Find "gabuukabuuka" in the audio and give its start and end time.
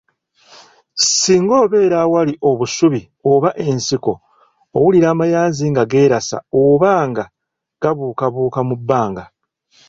7.81-8.59